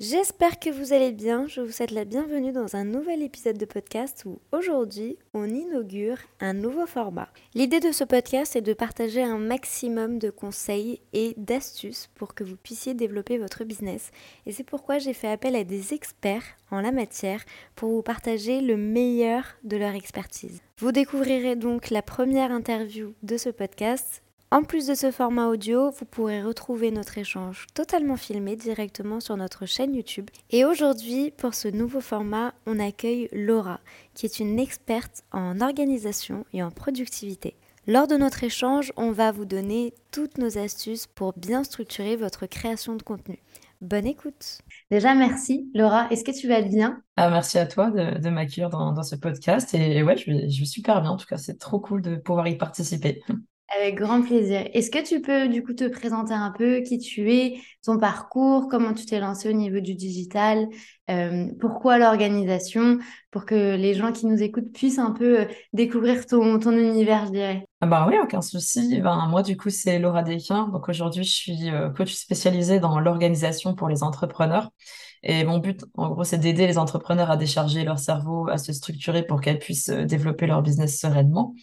[0.00, 1.46] J'espère que vous allez bien.
[1.46, 6.16] Je vous souhaite la bienvenue dans un nouvel épisode de podcast où aujourd'hui on inaugure
[6.40, 7.28] un nouveau format.
[7.52, 12.44] L'idée de ce podcast est de partager un maximum de conseils et d'astuces pour que
[12.44, 14.10] vous puissiez développer votre business.
[14.46, 17.44] Et c'est pourquoi j'ai fait appel à des experts en la matière
[17.76, 20.62] pour vous partager le meilleur de leur expertise.
[20.78, 25.90] Vous découvrirez donc la première interview de ce podcast en plus de ce format audio,
[25.90, 30.28] vous pourrez retrouver notre échange totalement filmé directement sur notre chaîne YouTube.
[30.50, 33.78] Et aujourd'hui, pour ce nouveau format, on accueille Laura,
[34.14, 37.54] qui est une experte en organisation et en productivité.
[37.86, 42.46] Lors de notre échange, on va vous donner toutes nos astuces pour bien structurer votre
[42.46, 43.38] création de contenu.
[43.80, 44.58] Bonne écoute.
[44.90, 46.08] Déjà, merci Laura.
[46.10, 47.02] Est-ce que tu vas bien?
[47.16, 49.72] Ah, Merci à toi de, m'accueillir dans, ce podcast.
[49.74, 51.12] Et, ouais, je vais, je vais super bien.
[51.12, 53.22] En tout cas, c'est trop cool de pouvoir y participer.
[53.76, 54.68] Avec grand plaisir.
[54.74, 58.66] Est-ce que tu peux du coup te présenter un peu qui tu es, ton parcours,
[58.68, 60.66] comment tu t'es lancé au niveau du digital,
[61.08, 62.98] euh, pourquoi l'organisation,
[63.30, 67.26] pour que les gens qui nous écoutent puissent un peu euh, découvrir ton, ton univers,
[67.26, 67.64] je dirais?
[67.80, 69.00] Ah bah oui, aucun souci.
[69.00, 70.66] Ben, moi, du coup, c'est Laura Desquin.
[70.68, 74.70] Donc aujourd'hui, je suis euh, coach spécialisée dans l'organisation pour les entrepreneurs.
[75.22, 78.72] Et mon but, en gros, c'est d'aider les entrepreneurs à décharger leur cerveau, à se
[78.72, 81.54] structurer pour qu'elles puissent développer leur business sereinement.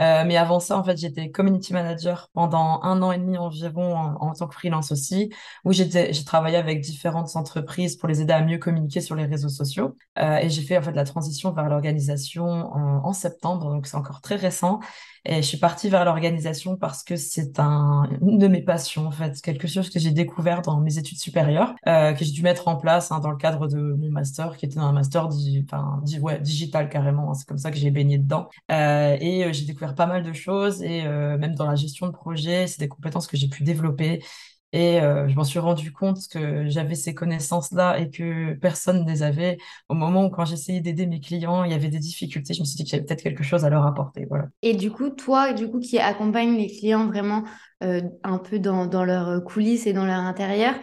[0.00, 3.94] Euh, mais avant ça, en fait, j'étais community manager pendant un an et demi environ
[3.94, 5.30] en, tant que freelance aussi,
[5.64, 5.88] où j'ai
[6.24, 9.96] travaillé avec différentes entreprises pour les aider à mieux communiquer sur les réseaux sociaux.
[10.18, 13.96] Euh, et j'ai fait en fait la transition vers l'organisation en, en, septembre, donc c'est
[13.96, 14.80] encore très récent.
[15.24, 19.10] Et je suis partie vers l'organisation parce que c'est un, une de mes passions, en
[19.12, 22.66] fait, quelque chose que j'ai découvert dans mes études supérieures, euh, que j'ai dû mettre
[22.66, 25.28] en place hein, dans le cadre de mon master, qui était un master
[25.64, 27.30] enfin, ouais, digital carrément.
[27.30, 28.48] Hein, c'est comme ça que j'ai baigné dedans.
[28.70, 32.06] Euh, et euh, j'ai découvert pas mal de choses, et euh, même dans la gestion
[32.06, 34.22] de projet, c'est des compétences que j'ai pu développer
[34.72, 39.10] et euh, je m'en suis rendu compte que j'avais ces connaissances-là et que personne ne
[39.10, 39.58] les avait.
[39.88, 42.64] Au moment où, quand j'essayais d'aider mes clients, il y avait des difficultés, je me
[42.64, 44.26] suis dit que j'avais peut-être quelque chose à leur apporter.
[44.28, 44.46] Voilà.
[44.62, 47.44] Et du coup, toi, du coup, qui accompagne les clients vraiment
[47.82, 50.74] euh, un peu dans, dans leurs coulisses et dans leur intérieur,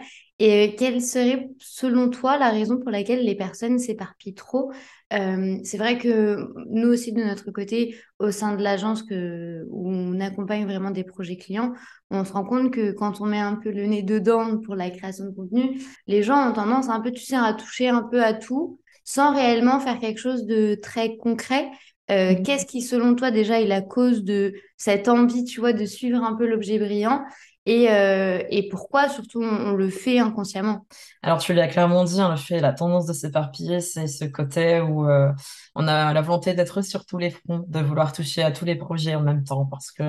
[0.42, 4.72] et quelle serait, selon toi, la raison pour laquelle les personnes s'éparpillent trop?
[5.12, 10.18] Euh, C'est vrai que nous aussi, de notre côté, au sein de l'agence où on
[10.18, 11.74] accompagne vraiment des projets clients,
[12.10, 14.88] on se rend compte que quand on met un peu le nez dedans pour la
[14.90, 18.24] création de contenu, les gens ont tendance un peu, tu sais, à toucher un peu
[18.24, 21.68] à tout sans réellement faire quelque chose de très concret.
[22.10, 22.42] Euh, mmh.
[22.42, 26.22] Qu'est-ce qui, selon toi, déjà est la cause de cette envie, tu vois, de suivre
[26.24, 27.22] un peu l'objet brillant?
[27.66, 30.86] Et, euh, et pourquoi surtout on, le fait inconsciemment?
[31.22, 34.80] Alors tu l'as clairement dit, hein, le fait, la tendance de s'éparpiller, c'est ce côté
[34.80, 35.30] où euh,
[35.74, 38.76] on a la volonté d'être sur tous les fronts, de vouloir toucher à tous les
[38.76, 40.02] projets en même temps, parce que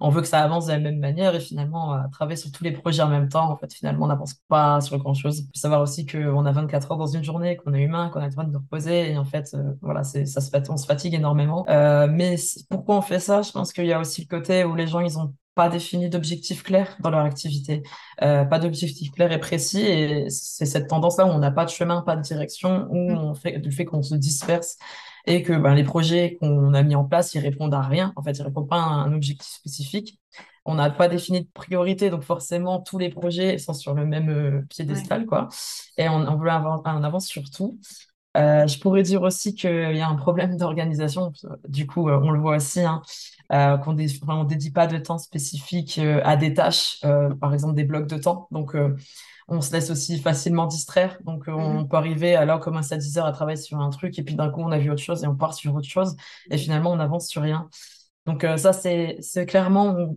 [0.00, 2.64] on veut que ça avance de la même manière et finalement à travailler sur tous
[2.64, 5.40] les projets en même temps, en fait finalement on n'avance pas sur grand chose.
[5.40, 8.20] Il faut savoir aussi qu'on a 24 heures dans une journée, qu'on est humain, qu'on
[8.20, 11.12] a besoin de nous reposer et en fait euh, voilà, ça se on se fatigue
[11.14, 11.66] énormément.
[12.08, 12.36] mais
[12.70, 13.42] pourquoi on fait ça?
[13.42, 16.10] Je pense qu'il y a aussi le côté où les gens ils ont pas défini
[16.10, 17.82] d'objectifs clairs dans leur activité,
[18.22, 19.80] euh, pas d'objectifs clairs et précis.
[19.80, 23.18] Et c'est cette tendance-là où on n'a pas de chemin, pas de direction, où mm.
[23.18, 24.76] on fait du fait qu'on se disperse
[25.26, 28.12] et que ben, les projets qu'on a mis en place, ils répondent à rien.
[28.16, 30.20] En fait, ils répondent pas à un objectif spécifique.
[30.66, 34.28] On n'a pas défini de priorité, donc forcément tous les projets sont sur le même
[34.28, 35.48] euh, piédestal, quoi.
[35.96, 37.80] Et on, on veut avoir, on avance sur tout.
[38.36, 41.32] Euh, je pourrais dire aussi qu'il y a un problème d'organisation.
[41.68, 43.02] Du coup, euh, on le voit aussi, hein,
[43.52, 47.84] euh, qu'on ne dédie pas de temps spécifique à des tâches, euh, par exemple des
[47.84, 48.48] blocs de temps.
[48.50, 48.76] Donc,
[49.48, 51.18] on se laisse aussi facilement distraire.
[51.24, 51.88] Donc, on mhm.
[51.88, 54.60] peut arriver, alors à 10 heures à travailler sur un truc, et puis d'un coup,
[54.60, 56.16] on a vu autre chose et on part sur autre chose,
[56.50, 57.68] et finalement, on avance sur rien.
[58.26, 60.16] Donc, ça, c'est clairement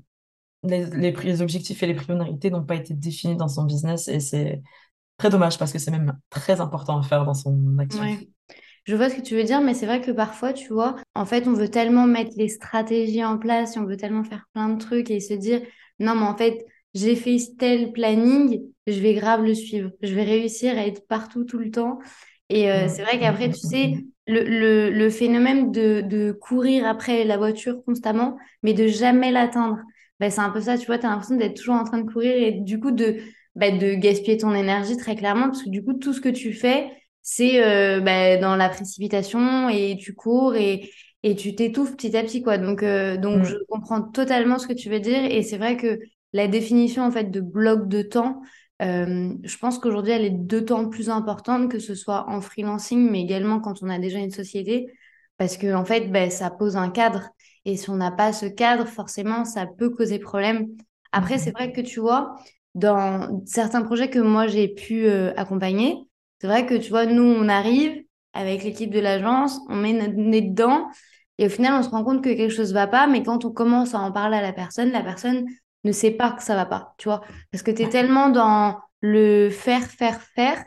[0.64, 4.62] les, les, objectifs et les priorités n'ont pas été définis dans son business, et c'est
[5.20, 8.04] très dommage parce que c'est même très important à faire dans son action.
[8.86, 11.26] Je vois ce que tu veux dire, mais c'est vrai que parfois, tu vois, en
[11.26, 14.80] fait, on veut tellement mettre les stratégies en place, on veut tellement faire plein de
[14.80, 15.62] trucs et se dire,
[16.00, 19.92] non, mais en fait, j'ai fait tel planning, je vais grave le suivre.
[20.02, 22.00] Je vais réussir à être partout tout le temps.
[22.50, 23.94] Et euh, c'est vrai qu'après, tu sais,
[24.26, 29.78] le, le, phénomène de, de, courir après la voiture constamment, mais de jamais l'atteindre,
[30.20, 32.10] ben, c'est un peu ça, tu vois, tu as l'impression d'être toujours en train de
[32.10, 33.18] courir et du coup de,
[33.60, 36.54] ben, de gaspiller ton énergie très clairement, parce que du coup, tout ce que tu
[36.54, 36.90] fais,
[37.22, 40.90] c'est euh, bah, dans la précipitation et tu cours et,
[41.24, 43.44] et tu t'étouffes petit à petit quoi donc euh, donc mm.
[43.44, 46.00] je comprends totalement ce que tu veux dire et c'est vrai que
[46.34, 48.42] la définition en fait de bloc de temps,
[48.82, 53.22] euh, je pense qu'aujourd'hui, elle est d'autant plus importante que ce soit en freelancing, mais
[53.22, 54.88] également quand on a déjà une société,
[55.38, 57.30] parce que en fait, ben, ça pose un cadre.
[57.66, 60.68] Et si on n'a pas ce cadre, forcément, ça peut causer problème.
[61.12, 62.36] Après, c'est vrai que tu vois,
[62.76, 65.98] dans certains projets que moi j'ai pu euh, accompagner,
[66.40, 70.16] c'est vrai que tu vois, nous, on arrive avec l'équipe de l'agence, on met notre
[70.16, 70.88] nez dedans,
[71.38, 73.52] et au final, on se rend compte que quelque chose va pas, mais quand on
[73.52, 75.46] commence à en parler à la personne, la personne
[75.84, 77.22] ne sait pas que ça va pas, tu vois.
[77.52, 80.64] Parce que tu es tellement dans le faire, faire, faire,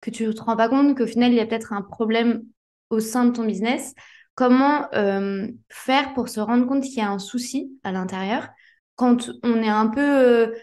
[0.00, 2.42] que tu ne te rends pas compte qu'au final, il y a peut-être un problème
[2.90, 3.94] au sein de ton business.
[4.34, 8.48] Comment euh, faire pour se rendre compte qu'il y a un souci à l'intérieur
[8.96, 10.00] quand on est un peu...
[10.00, 10.54] Euh,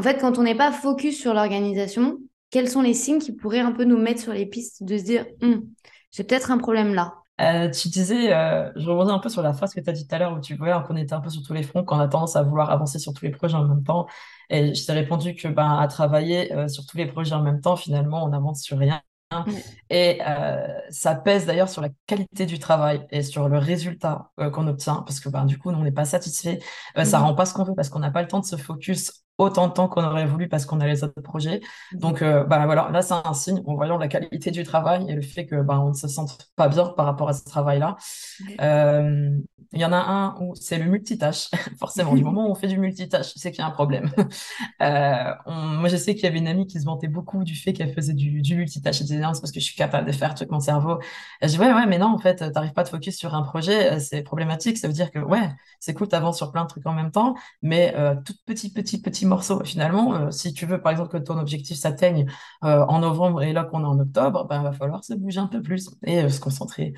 [0.00, 3.60] en fait, quand on n'est pas focus sur l'organisation, quels sont les signes qui pourraient
[3.60, 5.66] un peu nous mettre sur les pistes de se dire, hum,
[6.10, 7.16] j'ai peut-être un problème là?
[7.42, 10.08] Euh, tu disais, euh, je rebondis un peu sur la phrase que tu as dit
[10.08, 11.98] tout à l'heure où tu vois qu'on était un peu sur tous les fronts, qu'on
[11.98, 14.06] a tendance à vouloir avancer sur tous les projets en même temps.
[14.48, 17.60] Et je t'ai répondu que ben, à travailler euh, sur tous les projets en même
[17.60, 19.02] temps, finalement, on n'avance sur rien.
[19.90, 20.18] Et
[20.88, 25.20] ça pèse d'ailleurs sur la qualité du travail et sur le résultat qu'on obtient, parce
[25.20, 26.58] que ben, du coup, on n'est pas satisfait.
[27.04, 29.22] Ça rend pas ce qu'on veut parce qu'on n'a pas le temps de se focus
[29.40, 31.60] autant de temps qu'on aurait voulu parce qu'on a les autres projets.
[31.92, 35.14] Donc, euh, bah, voilà, là, c'est un signe en voyant la qualité du travail et
[35.14, 37.96] le fait que bah, on ne se sente pas bien par rapport à ce travail-là.
[38.60, 39.30] Euh,
[39.72, 41.48] il y en a un où c'est le multitâche.
[41.78, 44.10] Forcément, du moment où on fait du multitâche, c'est qu'il y a un problème.
[44.82, 47.72] Euh, moi, je sais qu'il y avait une amie qui se vantait beaucoup du fait
[47.74, 49.00] qu'elle faisait du, du multitâche.
[49.00, 50.98] Elle disait non, c'est parce que je suis capable de faire tout mon cerveau.
[51.42, 53.16] Et je dis ouais, ouais, mais non, en fait, tu n'arrives pas à te focus
[53.18, 54.78] sur un projet, c'est problématique.
[54.78, 55.50] Ça veut dire que ouais,
[55.80, 57.94] c'est cool, tu avances sur plein de trucs en même temps, mais
[58.24, 59.64] tout petit, petit, petit morceau.
[59.64, 62.26] Finalement, euh, si tu veux, par exemple, que ton objectif s'atteigne
[62.64, 65.46] euh, en novembre et là qu'on est en octobre, ben, va falloir se bouger un
[65.46, 66.92] peu plus et euh, se concentrer.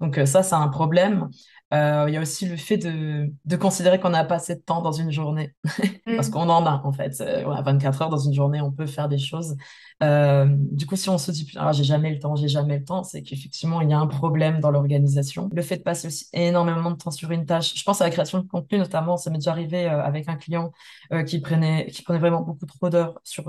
[0.00, 1.28] Donc ça, c'est un problème.
[1.72, 4.80] Il y a aussi le fait de, de considérer qu'on n'a pas assez de temps
[4.82, 5.54] dans une journée,
[6.06, 6.30] parce mm.
[6.30, 7.22] qu'on en a en fait.
[7.46, 9.56] On a 24 heures dans une journée, on peut faire des choses.
[10.02, 12.84] Euh, du coup, si on se dit, ah, j'ai jamais le temps, j'ai jamais le
[12.84, 15.48] temps, c'est qu'effectivement, il y a un problème dans l'organisation.
[15.52, 18.10] Le fait de passer aussi énormément de temps sur une tâche, je pense à la
[18.10, 20.72] création de contenu notamment, ça m'est déjà arrivé euh, avec un client
[21.12, 23.48] euh, qui prenait, qui prenait vraiment beaucoup trop d'heures sur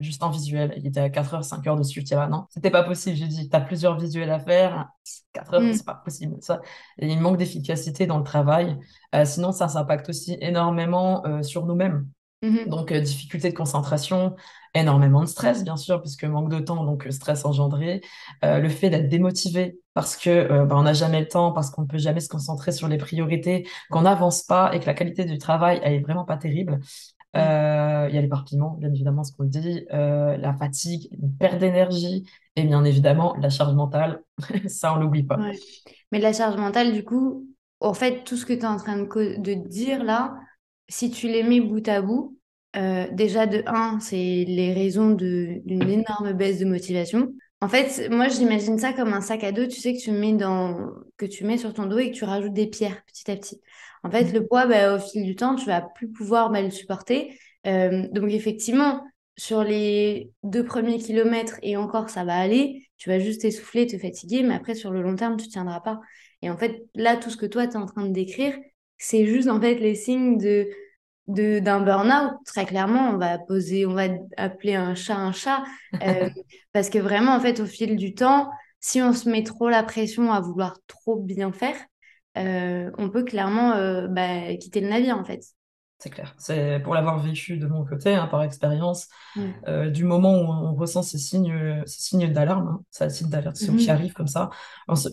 [0.00, 0.74] juste un visuel.
[0.76, 2.02] Il était à 4 heures, 5 heures dessus.
[2.04, 3.16] Tu vois, non, c'était pas possible.
[3.16, 4.88] J'ai dit, tu as plusieurs visuels à faire.
[5.32, 5.74] 4 heures, mm.
[5.74, 6.36] c'est pas possible.
[6.40, 6.60] Ça,
[6.98, 8.78] il manque d'efficacité dans le travail.
[9.24, 12.06] sinon, ça, ça impacte aussi énormément sur nous-mêmes.
[12.42, 12.68] Mm-hmm.
[12.68, 14.34] Donc, difficulté de concentration,
[14.74, 18.00] énormément de stress, bien sûr, puisque manque de temps, donc euh, stress engendré,
[18.44, 21.70] euh, le fait d'être démotivé parce que euh, bah, on n'a jamais le temps, parce
[21.70, 24.94] qu'on ne peut jamais se concentrer sur les priorités, qu'on n'avance pas et que la
[24.94, 26.80] qualité du travail elle est vraiment pas terrible.
[27.34, 28.08] Mmh.
[28.08, 32.64] Il y a l'éparpillement, bien évidemment, ce qu'on dit, la fatigue, une perte d'énergie et
[32.64, 34.22] bien évidemment la charge mentale.
[34.66, 35.38] Ça, on l'oublie pas.
[36.12, 37.46] Mais la charge mentale, du coup,
[37.80, 40.34] en fait, tout ce que tu es en train de, de dire là,
[40.88, 42.36] si tu les mets bout à bout,
[42.76, 47.32] euh, déjà, de un, c'est les raisons d'une énorme baisse de motivation.
[47.62, 50.32] En fait, moi, j'imagine ça comme un sac à dos, tu sais, que tu mets
[50.32, 53.36] dans, que tu mets sur ton dos et que tu rajoutes des pierres petit à
[53.36, 53.60] petit.
[54.02, 56.70] En fait, le poids, bah, au fil du temps, tu vas plus pouvoir bah, le
[56.70, 57.38] supporter.
[57.66, 59.04] Euh, donc, effectivement,
[59.36, 62.88] sur les deux premiers kilomètres et encore, ça va aller.
[62.96, 65.80] Tu vas juste essouffler, te fatiguer, mais après, sur le long terme, tu ne tiendras
[65.80, 66.00] pas.
[66.40, 68.56] Et en fait, là, tout ce que toi, tu es en train de décrire,
[68.96, 70.66] c'est juste, en fait, les signes de
[71.34, 74.04] d'un burn-out, très clairement, on va poser, on va
[74.36, 75.64] appeler un chat un chat,
[76.02, 76.28] euh,
[76.72, 79.82] parce que vraiment, en fait, au fil du temps, si on se met trop la
[79.82, 81.76] pression à vouloir trop bien faire,
[82.38, 85.42] euh, on peut clairement euh, bah, quitter le navire, en fait.
[86.02, 86.34] C'est clair.
[86.38, 91.02] C'est pour l'avoir vécu de mon côté, hein, par expérience, du moment où on ressent
[91.02, 93.90] ces signes, ces signes d'alarme, hein, ces signes d'avertissement qui mhm.
[93.90, 94.48] arrivent comme ça,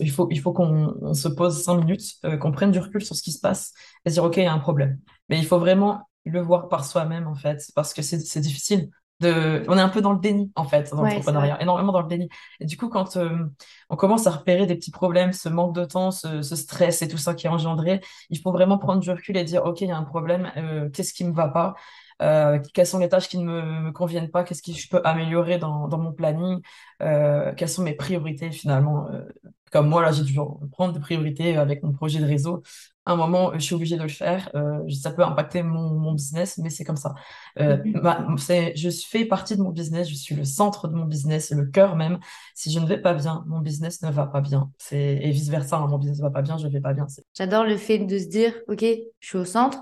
[0.00, 3.22] il faut, il faut qu'on se pose cinq minutes, qu'on prenne du recul sur ce
[3.22, 3.74] qui se passe
[4.06, 4.98] et dire, OK, il y a un problème.
[5.28, 8.90] Mais il faut vraiment le voir par soi-même, en fait, parce que c'est difficile.
[9.20, 9.64] De...
[9.68, 12.28] On est un peu dans le déni, en fait, dans l'entrepreneuriat, énormément dans le déni.
[12.60, 13.30] Et du coup, quand euh,
[13.90, 17.18] on commence à repérer des petits problèmes, ce manque de temps, ce, stress et tout
[17.18, 19.90] ça qui est engendré, il faut vraiment prendre du recul et dire, OK, il y
[19.90, 21.74] a un problème, euh, qu'est-ce qui ne me va pas?
[22.20, 25.58] Euh, quelles sont les tâches qui ne me, conviennent pas, qu'est-ce que je peux améliorer
[25.58, 26.60] dans, dans mon planning,
[26.98, 29.08] quelles sont mes priorités finalement.
[29.70, 30.38] Comme moi, là, j'ai dû
[30.72, 32.62] prendre des priorités avec mon projet de réseau
[33.08, 34.50] un moment, je suis obligée de le faire.
[34.54, 37.14] Euh, ça peut impacter mon, business, mais c'est comme ça.
[37.58, 37.78] Euh,
[38.74, 41.96] je fais partie de mon business, je suis le centre de mon business, le cœur
[41.96, 42.18] même.
[42.54, 44.70] Si je ne vais pas bien, mon business ne va pas bien.
[44.92, 47.06] Et vice-versa, hein, mon business ne va pas bien, je ne vais pas bien.
[47.34, 48.84] J'adore le fait de se dire, OK,
[49.20, 49.78] je suis au centre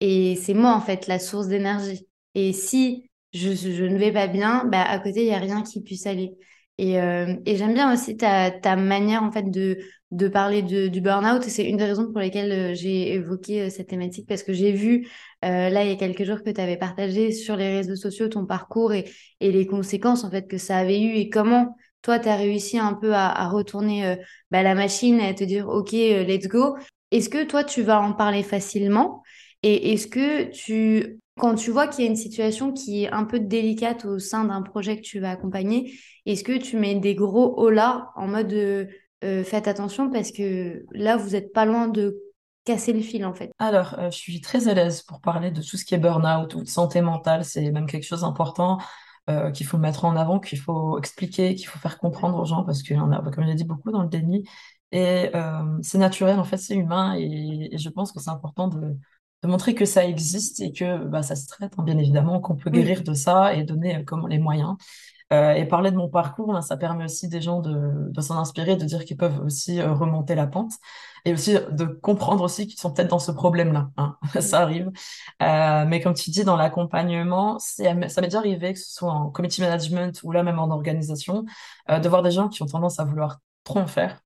[0.00, 2.08] et c'est moi, en fait, la source d'énergie.
[2.34, 5.80] Et si je, ne vais pas bien, bah, à côté, il n'y a rien qui
[5.80, 6.36] puisse aller.
[6.78, 9.78] Et, euh, et j'aime bien aussi ta, ta manière, en fait, de
[10.10, 11.42] de parler du burn-out.
[11.42, 14.70] C'est une des raisons pour lesquelles euh, j'ai évoqué euh, cette thématique parce que j'ai
[14.70, 15.08] vu
[15.42, 18.46] là il y a quelques jours que tu avais partagé sur les réseaux sociaux ton
[18.46, 19.04] parcours et,
[19.40, 22.78] et, les conséquences en fait que ça avait eu et comment toi tu as réussi
[22.78, 24.16] un peu à, retourner
[24.50, 26.76] bah, la machine et à te dire ok let's go.
[27.10, 29.22] Est-ce que toi tu vas en parler facilement?
[29.62, 33.24] Et est-ce que tu quand tu vois qu'il y a une situation qui est un
[33.24, 35.92] peu délicate au sein d'un projet que tu vas accompagner,
[36.26, 38.88] est-ce que tu mets des gros holas en mode
[39.24, 42.20] euh, faites attention parce que là, vous n'êtes pas loin de
[42.64, 43.50] casser le fil en fait.
[43.58, 46.54] Alors, euh, je suis très à l'aise pour parler de tout ce qui est burn-out
[46.54, 47.44] ou de santé mentale.
[47.44, 48.78] C'est même quelque chose d'important
[49.30, 52.64] euh, qu'il faut mettre en avant, qu'il faut expliquer, qu'il faut faire comprendre aux gens
[52.64, 54.46] parce qu'il y en a, comme je l'ai dit, beaucoup dans le déni.
[54.92, 55.30] Et
[55.82, 57.16] c'est naturel, en fait, c'est humain.
[57.18, 58.96] Et, je pense que c'est important de,
[59.42, 62.70] montrer que ça existe et que bah, ça se traite, hein, bien évidemment, qu'on peut
[62.70, 64.76] guérir de ça et donner comme les moyens.
[65.32, 68.76] Euh, et parler de mon parcours, ça permet aussi des gens de, de s'en inspirer,
[68.76, 70.74] de dire qu'ils peuvent aussi euh, remonter la pente
[71.24, 73.90] et aussi de comprendre aussi qu'ils sont peut-être dans ce problème-là.
[73.96, 74.16] Hein.
[74.40, 74.90] ça arrive.
[75.42, 79.30] Euh, mais comme tu dis, dans l'accompagnement, ça m'est déjà arrivé, que ce soit en
[79.30, 81.44] committee management ou là même en organisation,
[81.90, 84.20] euh, de voir des gens qui ont tendance à vouloir trop en faire.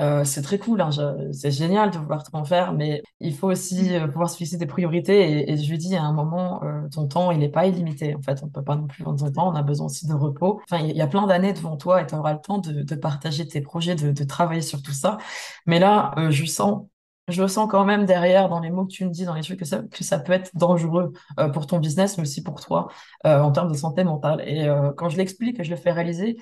[0.00, 0.90] Euh, c'est très cool, hein,
[1.32, 4.58] c'est génial de vouloir tout en faire, mais il faut aussi euh, pouvoir se fixer
[4.58, 5.50] des priorités.
[5.50, 8.14] Et, je lui dis à un moment, euh, ton temps, il n'est pas illimité.
[8.14, 10.06] En fait, on ne peut pas non plus vendre son temps, on a besoin aussi
[10.06, 10.60] de repos.
[10.64, 13.46] Enfin, il y a plein d'années devant toi et tu auras le temps de, partager
[13.48, 15.18] tes projets, de, travailler sur tout ça.
[15.66, 16.86] Mais là, je sens
[17.28, 19.58] je sens quand même derrière dans les mots que tu me dis, dans les trucs,
[19.58, 19.64] que
[20.04, 21.12] ça peut être dangereux
[21.52, 22.86] pour ton business, mais aussi pour toi
[23.24, 24.42] en termes de santé mentale.
[24.46, 26.36] Et quand je l'explique, je le fais réaliser,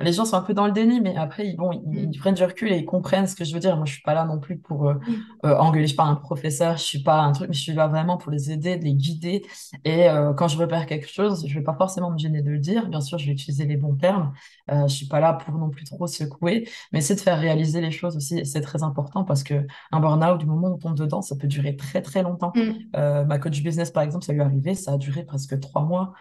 [0.00, 2.16] les gens sont un peu dans le déni, mais après, ils, bon, ils, mm.
[2.18, 3.76] prennent du recul et ils comprennent ce que je veux dire.
[3.76, 5.46] Moi, je suis pas là non plus pour euh, mm.
[5.46, 5.84] euh, engueuler.
[5.84, 8.16] Je suis pas un professeur, je suis pas un truc, mais je suis là vraiment
[8.16, 9.44] pour les aider, de les guider.
[9.84, 12.58] Et euh, quand je repère quelque chose, je vais pas forcément me gêner de le
[12.58, 12.88] dire.
[12.88, 14.32] Bien sûr, je vais utiliser les bons termes.
[14.68, 17.90] Je suis pas là pour non plus trop secouer, mais c'est de faire réaliser les
[17.90, 18.44] choses aussi.
[18.44, 21.46] C'est très important parce que un burn-out, du moment où on tombe dedans, ça peut
[21.46, 22.52] durer très très longtemps.
[22.56, 23.26] Mm.
[23.26, 26.14] Ma coach business, par exemple, ça lui est arrivé, ça a duré presque trois mois.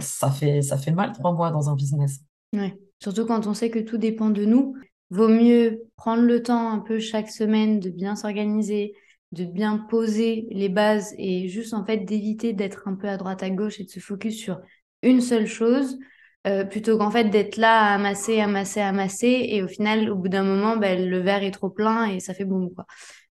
[0.00, 2.20] Ça fait ça fait mal trois mois dans un business.
[2.52, 2.78] Ouais.
[3.00, 4.74] Surtout quand on sait que tout dépend de nous.
[5.10, 8.94] Vaut mieux prendre le temps un peu chaque semaine de bien s'organiser,
[9.32, 13.42] de bien poser les bases et juste en fait d'éviter d'être un peu à droite
[13.42, 14.60] à gauche et de se focus sur
[15.02, 15.98] une seule chose
[16.46, 20.28] euh, plutôt qu'en fait d'être là à amasser, amasser, amasser et au final au bout
[20.28, 22.86] d'un moment ben, le verre est trop plein et ça fait boum quoi.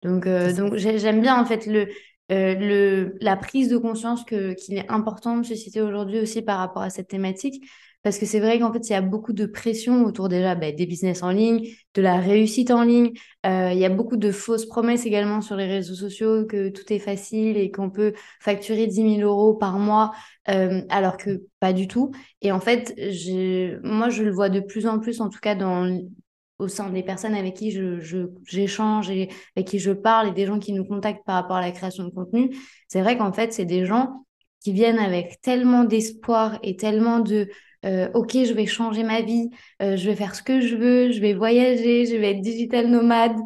[0.03, 1.89] Donc, euh, donc j'aime bien en fait le,
[2.33, 6.59] euh, le, la prise de conscience que, qu'il est important de susciter aujourd'hui aussi par
[6.59, 7.63] rapport à cette thématique
[8.03, 10.73] parce que c'est vrai qu'en fait, il y a beaucoup de pression autour déjà bah,
[10.73, 13.13] des business en ligne, de la réussite en ligne.
[13.47, 16.93] Euh, il y a beaucoup de fausses promesses également sur les réseaux sociaux, que tout
[16.93, 20.13] est facile et qu'on peut facturer 10 000 euros par mois,
[20.49, 22.11] euh, alors que pas du tout.
[22.41, 22.95] Et en fait,
[23.85, 26.01] moi, je le vois de plus en plus, en tout cas dans
[26.59, 30.47] au sein des personnes avec qui je, j'échange et avec qui je parle et des
[30.47, 32.57] gens qui nous contactent par rapport à la création de contenu,
[32.89, 34.25] c'est vrai qu'en fait, c'est des gens
[34.61, 37.49] qui viennent avec tellement d'espoir et tellement de
[37.85, 39.51] euh, ok, je vais changer ma vie,
[39.83, 42.89] euh, je vais faire ce que je veux, je vais voyager, je vais être digital
[42.89, 43.37] nomade,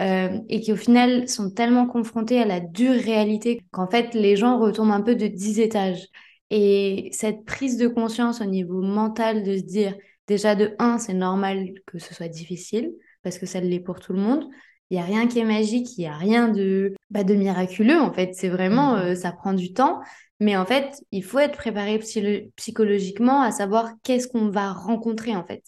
[0.00, 4.36] euh, et qui au final sont tellement confrontés à la dure réalité qu'en fait les
[4.36, 6.06] gens retombent un peu de 10 étages.
[6.50, 9.94] Et cette prise de conscience au niveau mental de se dire,
[10.26, 12.92] déjà de 1, c'est normal que ce soit difficile,
[13.22, 14.44] parce que ça l'est pour tout le monde.
[14.90, 18.00] Il n'y a rien qui est magique, il n'y a rien de, bah, de miraculeux
[18.00, 18.34] en fait.
[18.34, 19.14] C'est vraiment, mmh.
[19.16, 20.00] ça prend du temps.
[20.40, 21.98] Mais en fait, il faut être préparé
[22.56, 25.62] psychologiquement à savoir qu'est-ce qu'on va rencontrer en fait.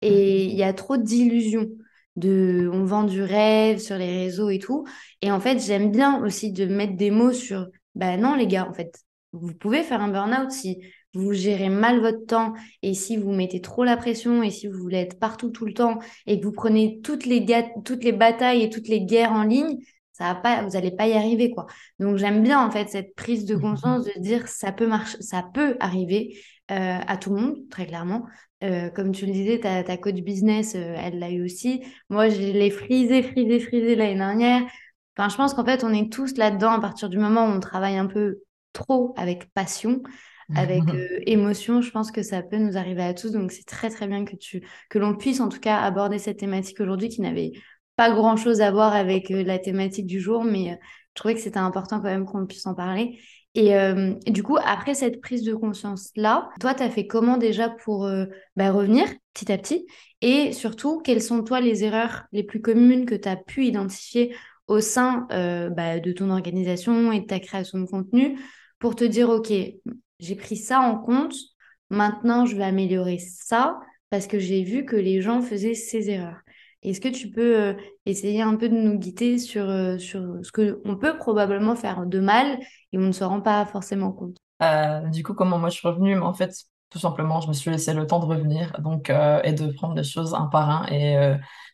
[0.00, 0.50] Et mhm.
[0.50, 1.68] il y a trop d'illusions.
[2.16, 4.86] De, on vend du rêve sur les réseaux et tout.
[5.20, 8.68] Et en fait, j'aime bien aussi de mettre des mots sur, ben non les gars,
[8.68, 8.96] en fait,
[9.32, 10.80] vous pouvez faire un burn-out si
[11.12, 14.78] vous gérez mal votre temps et si vous mettez trop la pression et si vous
[14.78, 17.44] voulez être partout tout le temps et que vous prenez toutes les,
[17.84, 19.78] toutes les batailles et toutes les guerres en ligne,
[20.14, 21.66] ça va pas, vous n'allez pas y arriver, quoi.
[21.98, 25.44] Donc, j'aime bien, en fait, cette prise de conscience de dire ça peut marcher, ça
[25.52, 26.38] peut arriver
[26.70, 28.24] euh, à tout le monde, très clairement.
[28.62, 31.82] Euh, comme tu le disais, ta, ta coach business, euh, elle l'a eu aussi.
[32.10, 34.62] Moi, je l'ai frisé, frisé, frisé l'année dernière.
[35.18, 37.60] Enfin, je pense qu'en fait, on est tous là-dedans à partir du moment où on
[37.60, 38.38] travaille un peu
[38.72, 40.00] trop avec passion,
[40.54, 40.82] avec
[41.26, 41.80] émotion.
[41.80, 43.32] Je pense que ça peut nous arriver à tous.
[43.32, 46.38] Donc, c'est très, très bien que, tu, que l'on puisse, en tout cas, aborder cette
[46.38, 47.50] thématique aujourd'hui qui n'avait
[47.96, 50.76] pas grand-chose à voir avec euh, la thématique du jour, mais euh,
[51.10, 53.18] je trouvais que c'était important quand même qu'on puisse en parler.
[53.54, 57.70] Et, euh, du coup, après cette prise de conscience-là, toi, tu as fait comment déjà
[57.70, 58.10] pour
[58.56, 59.86] bah, revenir petit à petit?
[60.22, 64.34] Et surtout, quelles sont toi les erreurs les plus communes que tu as pu identifier
[64.66, 68.40] au sein bah, de ton organisation et de ta création de contenu
[68.80, 69.52] pour te dire, OK,
[70.18, 71.36] j'ai pris ça en compte,
[71.90, 73.78] maintenant je vais améliorer ça
[74.10, 76.43] parce que j'ai vu que les gens faisaient ces erreurs?
[76.84, 77.76] Est-ce que tu peux
[78.06, 79.66] essayer un peu de nous guider sur,
[79.98, 82.58] sur ce qu'on peut probablement faire de mal
[82.92, 84.36] et on ne se rend pas forcément compte?
[85.12, 86.18] Du coup, comment moi je suis revenue?
[86.18, 86.54] En fait,
[86.90, 90.04] tout simplement, je me suis laissé le temps de revenir donc, et de prendre des
[90.04, 90.86] choses un par un.
[90.88, 91.16] Et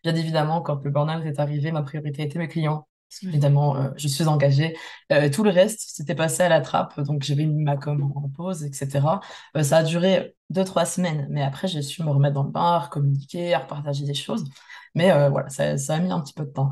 [0.03, 2.87] bien évidemment, quand le burn-out est arrivé, ma priorité était mes clients.
[3.11, 4.77] Parce qu'évidemment, euh, je suis engagée.
[5.11, 7.01] Euh, tout le reste, c'était passé à la trappe.
[7.01, 9.01] Donc, j'avais mis ma com en, pause, etc.
[9.57, 11.27] Euh, ça a duré deux, trois semaines.
[11.29, 14.45] Mais après, j'ai su me remettre dans le bain, communiquer, repartager des choses.
[14.95, 16.71] Mais voilà, ça, ça, a mis un petit peu de temps.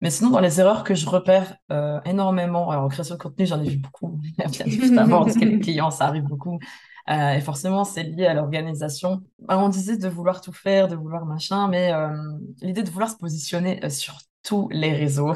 [0.00, 1.56] Mais sinon, dans les erreurs que je repère
[2.04, 4.20] énormément, alors en création de contenu, j'en ai vu beaucoup,
[4.50, 6.58] bien évidemment, parce que les clients, ça arrive beaucoup.
[7.08, 9.22] et forcément, c'est lié à l'organisation.
[9.38, 11.92] Bah, on disait de vouloir tout faire, de vouloir machin, mais
[12.60, 14.18] l'idée de vouloir se positionner sur
[14.50, 15.32] tous les réseaux.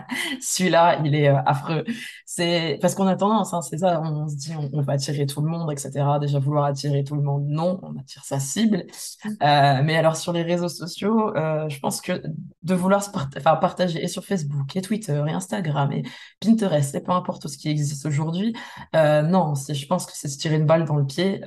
[0.40, 1.84] Celui-là, il est euh, affreux.
[2.24, 5.40] C'est parce qu'on a tendance, hein, c'est ça, on, se dit on, va attirer tout
[5.40, 5.92] le monde, etc.
[6.20, 8.86] Déjà vouloir attirer tout le monde, non, on attire sa cible.
[9.24, 9.28] Mmh.
[9.40, 12.20] Euh, mais alors sur les réseaux sociaux, euh, je pense que
[12.64, 16.02] de vouloir se enfin, partager et sur Facebook, et Twitter, et Instagram, et
[16.40, 18.52] Pinterest, et peu importe ce qui existe aujourd'hui,
[18.94, 21.40] non, je pense que c'est se tirer une balle dans le pied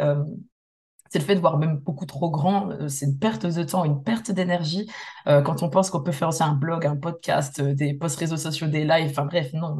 [1.09, 2.69] c'est le fait de voir même beaucoup trop grand.
[2.69, 4.89] Euh, c'est une perte de temps, une perte d'énergie.
[5.27, 8.19] Euh, quand on pense qu'on peut faire aussi un blog, un podcast, euh, des posts
[8.19, 9.75] réseaux sociaux, des lives, enfin bref, non.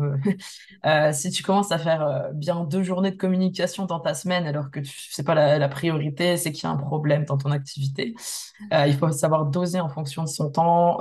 [1.14, 4.80] si tu commences à faire bien deux journées de communication dans ta semaine alors que
[4.84, 8.16] sais pas la, priorité, c'est qu'il y a un problème dans ton activité.
[8.72, 11.00] il faut savoir doser en fonction de son temps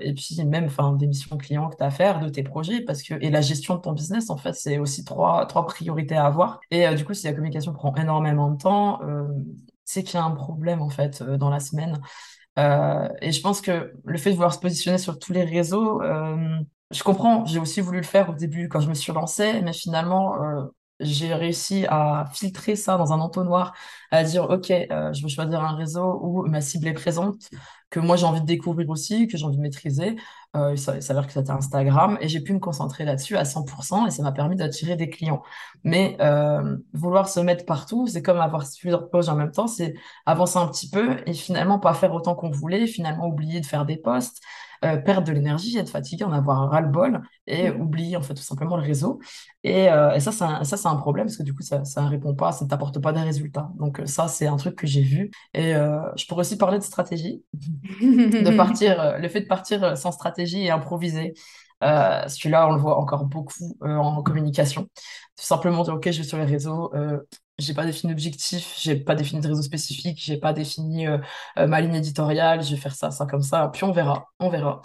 [0.00, 0.68] et puis même
[0.98, 3.40] des missions clients que tu as à faire, de tes projets, parce que et la
[3.40, 6.60] gestion de ton business, en fait, c'est aussi trois, trois priorités à avoir.
[6.70, 9.00] Et du coup, si la communication prend énormément de temps,
[9.86, 12.00] c'est qu'il y a un problème en fait euh, dans la semaine.
[12.58, 16.02] Euh, et je pense que le fait de vouloir se positionner sur tous les réseaux,
[16.02, 16.58] euh,
[16.90, 19.72] je comprends, j'ai aussi voulu le faire au début quand je me suis lancée, mais
[19.72, 20.34] finalement,
[21.00, 23.74] j'ai réussi à filtrer ça dans un entonnoir,
[24.10, 27.50] à dire, OK, je veux choisir un réseau où ma cible est présente,
[27.90, 30.16] que moi j'ai envie de découvrir aussi, que j'ai envie de maîtriser.
[30.56, 34.10] Euh, il s'avère que c'était Instagram et j'ai pu me concentrer là-dessus à 100% et
[34.10, 35.42] ça m'a permis d'attirer des clients.
[35.84, 39.94] Mais euh, vouloir se mettre partout, c'est comme avoir plusieurs posts en même temps, c'est
[40.24, 43.84] avancer un petit peu et finalement pas faire autant qu'on voulait, finalement oublier de faire
[43.86, 44.42] des posts,
[44.84, 47.80] euh, perdre de l'énergie, être fatigué, en avoir ras-le-bol et mmh.
[47.80, 49.20] oublier en fait tout simplement le réseau.
[49.64, 51.80] Et, euh, et ça, c'est un, ça, c'est un problème parce que du coup, ça
[51.80, 53.70] ne répond pas, ça ne t'apporte pas des résultats.
[53.78, 55.30] Donc euh, ça, c'est un truc que j'ai vu.
[55.54, 57.42] Et je pourrais aussi parler de stratégie,
[58.00, 61.34] de partir, le fait de partir sans stratégie et improviser.
[61.80, 64.88] Celui-là, on le voit encore beaucoup en communication.
[65.36, 66.92] Tout simplement dire, OK, je vais sur les réseaux,
[67.58, 71.18] j'ai pas défini d'objectif, j'ai pas défini de réseau spécifique, j'ai pas défini euh,
[71.58, 74.50] euh, ma ligne éditoriale, je vais faire ça, ça comme ça, puis on verra, on
[74.50, 74.82] verra.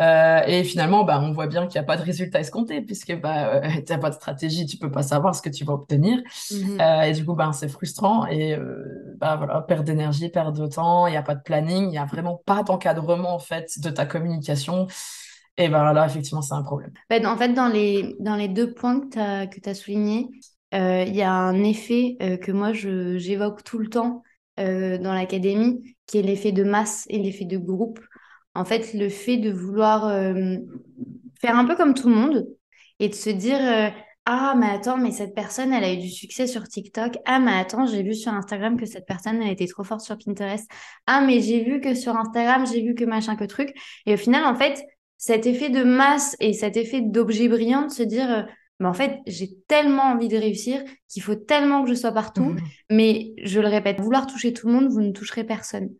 [0.00, 3.14] Euh, et finalement, bah, on voit bien qu'il n'y a pas de résultat escompté, puisque
[3.20, 6.18] bah, tu n'as pas de stratégie, tu peux pas savoir ce que tu vas obtenir.
[6.50, 8.26] Mmh et du coup, bah, c'est frustrant.
[8.26, 8.56] Et
[9.18, 11.98] bah, voilà, perte d'énergie, perte de temps, il n'y a pas de planning, il n'y
[11.98, 14.88] a vraiment pas d'encadrement en fait, de ta communication.
[15.58, 16.92] Et ben là, effectivement, c'est un problème.
[17.10, 20.28] En fait, dans les, dans les deux points que tu as, as soulignés,
[20.74, 24.22] euh, il y a un effet euh, que moi j'évoque tout le temps
[24.58, 28.00] euh, dans l'académie, qui est l'effet de masse et l'effet de groupe.
[28.54, 30.02] En fait, le fait de vouloir
[31.40, 32.46] faire un peu comme tout le monde
[32.98, 33.92] et de se dire
[34.24, 37.16] ah, mais attends, mais cette personne, elle a eu du succès sur TikTok.
[37.24, 40.16] Ah, mais attends, j'ai vu sur Instagram que cette personne, elle était trop forte sur
[40.16, 40.70] Pinterest.
[41.06, 43.74] Ah, mais j'ai vu que sur Instagram, j'ai vu que machin, que truc.
[44.06, 44.84] Et au final, en fait,
[45.22, 48.44] cet effet de masse et cet effet d'objet brillant, de se dire,
[48.80, 52.42] mais en fait, j'ai tellement envie de réussir qu'il faut tellement que je sois partout.
[52.42, 52.58] Mhm.
[52.90, 55.90] Mais je le répète, vouloir toucher tout le monde, vous ne toucherez personne.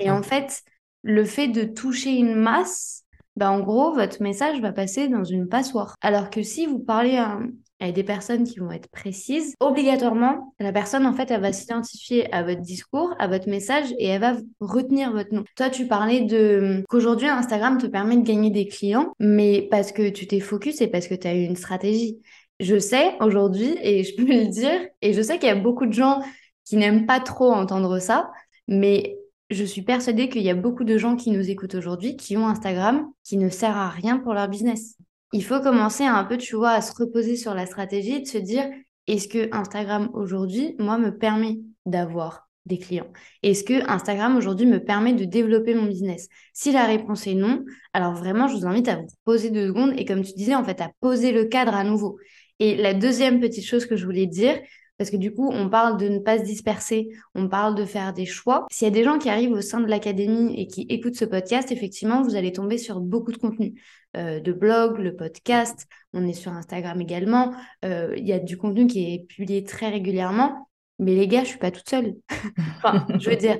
[0.00, 0.62] Et en fait,
[1.02, 3.04] le fait de toucher une masse,
[3.36, 5.94] bah en gros, votre message va passer dans une passoire.
[6.00, 7.38] Alors que si vous parlez à,
[7.84, 12.32] avec des personnes qui vont être précises, obligatoirement, la personne, en fait, elle va s'identifier
[12.34, 15.44] à votre discours, à votre message et elle va retenir votre nom.
[15.56, 20.08] Toi, tu parlais de qu'aujourd'hui, Instagram te permet de gagner des clients, mais parce que
[20.08, 22.18] tu t'es focus et parce que tu as eu une stratégie.
[22.60, 25.86] Je sais aujourd'hui, et je peux le dire, et je sais qu'il y a beaucoup
[25.86, 26.22] de gens
[26.64, 28.30] qui n'aiment pas trop entendre ça,
[28.66, 29.18] mais
[29.50, 32.48] je suis persuadée qu'il y a beaucoup de gens qui nous écoutent aujourd'hui qui ont
[32.48, 34.96] Instagram qui ne sert à rien pour leur business
[35.34, 38.38] il faut commencer un peu, tu vois, à se reposer sur la stratégie, de se
[38.38, 38.70] dire,
[39.08, 43.08] est-ce que Instagram aujourd'hui, moi, me permet d'avoir des clients?
[43.42, 46.28] Est-ce que Instagram aujourd'hui me permet de développer mon business?
[46.52, 49.92] Si la réponse est non, alors vraiment, je vous invite à vous poser deux secondes
[49.98, 52.16] et comme tu disais, en fait, à poser le cadre à nouveau.
[52.60, 54.56] Et la deuxième petite chose que je voulais dire,
[54.98, 58.12] parce que du coup, on parle de ne pas se disperser, on parle de faire
[58.12, 58.66] des choix.
[58.70, 61.24] S'il y a des gens qui arrivent au sein de l'académie et qui écoutent ce
[61.24, 63.74] podcast, effectivement, vous allez tomber sur beaucoup de contenu.
[64.16, 67.52] Euh, de blog, le podcast, on est sur Instagram également.
[67.84, 70.68] Euh, il y a du contenu qui est publié très régulièrement.
[71.00, 72.14] Mais les gars, je suis pas toute seule.
[72.76, 73.58] enfin, je veux dire,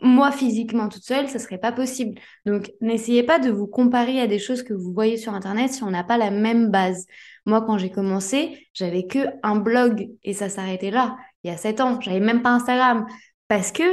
[0.00, 2.20] moi, physiquement, toute seule, ça serait pas possible.
[2.44, 5.82] Donc, n'essayez pas de vous comparer à des choses que vous voyez sur Internet si
[5.82, 7.06] on n'a pas la même base.
[7.46, 11.16] Moi, quand j'ai commencé, j'avais que un blog et ça s'arrêtait là.
[11.44, 13.06] Il y a sept ans, j'avais même pas Instagram
[13.48, 13.84] parce que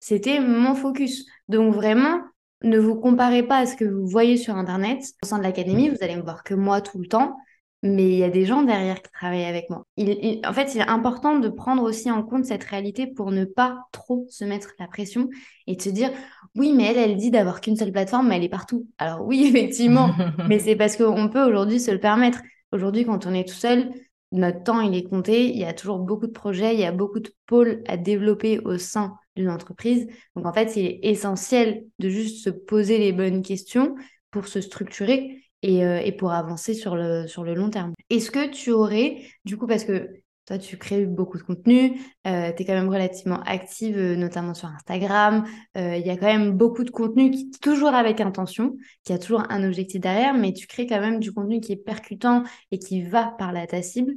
[0.00, 1.26] c'était mon focus.
[1.48, 2.20] Donc, vraiment,
[2.64, 5.04] ne vous comparez pas à ce que vous voyez sur Internet.
[5.22, 7.36] Au sein de l'académie, vous allez me voir que moi tout le temps
[7.82, 9.84] mais il y a des gens derrière qui travaillent avec moi.
[9.98, 13.78] en fait, il est important de prendre aussi en compte cette réalité pour ne pas
[13.90, 15.28] trop se mettre la pression
[15.66, 16.10] et de se dire
[16.54, 18.86] oui, mais elle, elle dit d'avoir qu'une seule plateforme, mais elle est partout.
[18.98, 20.10] Alors oui, effectivement,
[20.48, 22.40] mais c'est parce qu'on peut aujourd'hui se le permettre.
[22.70, 23.90] Aujourd'hui, quand on est tout seul,
[24.30, 25.50] notre temps, il est compté.
[25.50, 28.60] Il y a toujours beaucoup de projets, il y a beaucoup de pôles à développer
[28.60, 30.06] au sein d'une entreprise.
[30.36, 33.96] Donc en fait, il est essentiel de juste se poser les bonnes questions
[34.30, 37.94] pour se structurer euh, et, pour avancer sur le, sur le long terme.
[38.10, 42.52] Est-ce que tu aurais, du coup, parce que toi, tu crées beaucoup de contenu, euh,
[42.56, 45.44] tu es quand même relativement active, euh, notamment sur Instagram.
[45.76, 49.44] Il y a quand même beaucoup de contenu qui toujours avec intention, qui a toujours
[49.50, 53.02] un objectif derrière, mais tu crées quand même du contenu qui est percutant et qui
[53.02, 54.14] va parler à ta cible.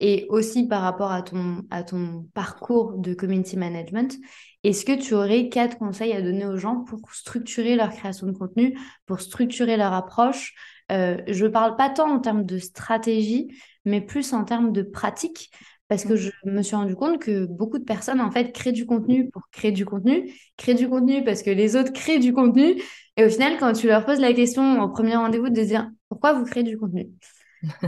[0.00, 4.18] et aussi par rapport à ton, à ton parcours de community management.
[4.64, 8.32] Est-ce que tu aurais quatre conseils à donner aux gens pour structurer leur création de
[8.32, 10.54] contenu, pour structurer leur approche
[10.92, 13.48] euh, Je ne parle pas tant en termes de stratégie,
[13.84, 15.50] mais plus en termes de pratique,
[15.88, 16.16] parce que mmh.
[16.16, 19.42] je me suis rendu compte que beaucoup de personnes, en fait, créent du contenu pour
[19.50, 22.80] créer du contenu, créent du contenu parce que les autres créent du contenu,
[23.16, 26.32] et au final, quand tu leur poses la question au premier rendez-vous de dire pourquoi
[26.32, 27.10] vous créez du contenu?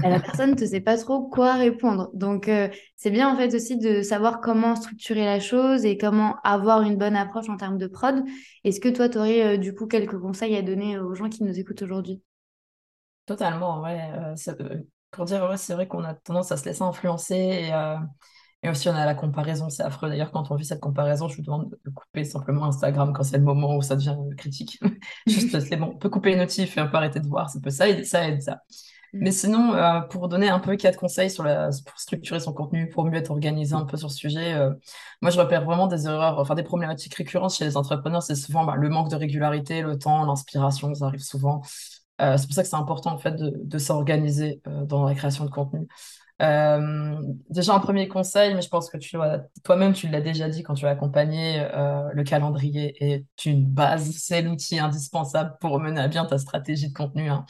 [0.02, 2.10] La personne ne sait pas trop quoi répondre.
[2.14, 6.36] Donc, euh, c'est bien en fait aussi de savoir comment structurer la chose et comment
[6.44, 8.22] avoir une bonne approche en termes de prod.
[8.62, 11.42] Est-ce que toi, tu aurais euh, du coup quelques conseils à donner aux gens qui
[11.42, 12.22] nous écoutent aujourd'hui?
[13.26, 14.00] Totalement, ouais.
[14.12, 14.78] Euh,
[15.10, 17.72] pour dire, ouais, c'est vrai qu'on a tendance à se laisser influencer et,
[18.64, 19.68] et aussi on a la comparaison.
[19.68, 21.28] C'est affreux d'ailleurs quand on vit cette comparaison.
[21.28, 24.80] Je vous demande de couper simplement Instagram quand c'est le moment où ça devient critique.
[25.26, 27.50] Juste, c'est bon, on peut couper les notifs et on peut arrêter de voir.
[27.50, 28.60] Ça peut ça aide, ça aide ça.
[29.20, 32.88] Mais sinon, euh, pour donner un peu quatre conseils sur la, pour structurer son contenu,
[32.88, 34.72] pour mieux être organisé un peu sur ce sujet, euh,
[35.22, 38.64] moi je repère vraiment des erreurs, enfin des problématiques récurrentes chez les entrepreneurs, c'est souvent
[38.64, 41.62] bah, le manque de régularité, le temps, l'inspiration, ça arrive souvent.
[42.20, 45.44] Euh, c'est pour ça que c'est important en fait de, de s'organiser dans la création
[45.44, 45.86] de contenu.
[47.50, 48.98] déjà un premier conseil, mais je pense que
[49.62, 51.66] toi-même tu l'as déjà dit quand tu as accompagné,
[52.12, 56.94] le calendrier est une base, c'est l'outil indispensable pour mener à bien ta stratégie de
[56.94, 57.28] contenu.
[57.28, 57.44] Hein.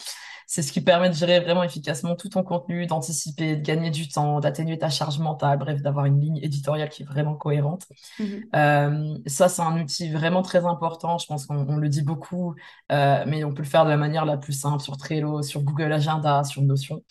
[0.47, 4.09] C'est ce qui permet de gérer vraiment efficacement tout ton contenu, d'anticiper, de gagner du
[4.09, 7.87] temps, d'atténuer ta charge mentale, bref, d'avoir une ligne éditoriale qui est vraiment cohérente.
[8.19, 8.45] Mhm.
[8.55, 11.19] Euh, ça, c'est un outil vraiment très important.
[11.19, 12.55] Je pense qu'on le dit beaucoup,
[12.93, 15.63] euh, mais on peut le faire de la manière la plus simple sur Trello, sur
[15.63, 17.03] Google Agenda, sur Notion.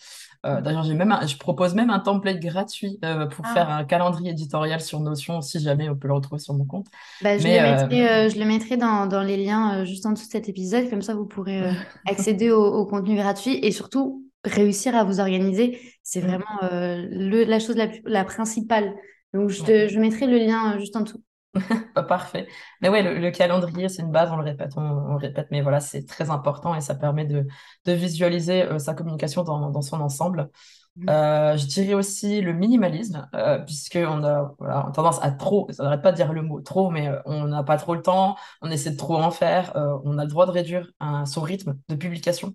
[0.44, 3.78] Euh, d'ailleurs, j'ai même je propose même un template gratuit euh, pour faire ah.
[3.78, 6.86] un calendrier éditorial sur Notion, si jamais on peut le retrouver sur mon compte.
[7.22, 10.26] Bah, je, le mettrai, euh, je, le mettrai, dans, dans les liens juste en dessous
[10.26, 11.62] de cet épisode, comme ça vous pourrez
[12.06, 15.80] accéder au, contenu gratuit et surtout réussir à vous organiser.
[16.02, 16.26] C'est mm.
[16.26, 18.94] vraiment le, la chose la, la principale.
[19.32, 21.22] Donc, je, te, je mettrai le lien juste en dessous.
[22.08, 22.48] Parfait.
[22.80, 25.80] Mais ouais, le, calendrier, c'est une base, on le répète, on, le répète, mais voilà,
[25.80, 27.46] c'est très important et ça permet de,
[27.84, 30.50] de visualiser euh, sa communication dans, dans, son ensemble.
[30.96, 31.08] Mmh.
[31.08, 36.02] Euh, je dirais aussi le minimalisme, euh, puisqu'on a, voilà, tendance à trop, ça n'arrête
[36.02, 38.90] pas de dire le mot trop, mais on n'a pas trop le temps, on essaie
[38.90, 39.72] de trop en faire,
[40.04, 40.88] on a le droit de réduire
[41.26, 42.54] son rythme de publication.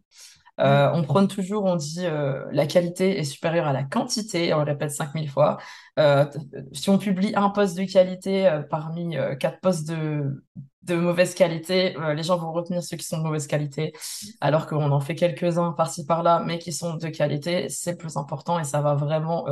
[0.59, 4.59] Euh, on prône toujours, on dit euh, la qualité est supérieure à la quantité, on
[4.59, 5.57] le répète 5000 fois.
[5.99, 6.25] Euh,
[6.73, 10.41] si on publie un poste de qualité parmi quatre postes de,
[10.89, 13.93] mauvaise qualité, les gens vont retenir ceux qui sont de mauvaise qualité,
[14.41, 18.59] alors qu'on en fait quelques-uns par-ci par-là, mais qui sont de qualité, c'est plus important
[18.59, 19.45] et ça va vraiment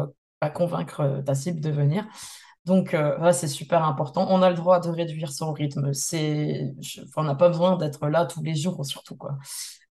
[0.56, 2.06] convaincre ta cible de venir.
[2.66, 2.96] Donc,
[3.34, 4.28] c'est super important.
[4.30, 5.94] On a le droit de réduire son rythme.
[5.94, 6.74] C'est,
[7.16, 9.38] on n'a pas besoin d'être là tous les jours, surtout quoi.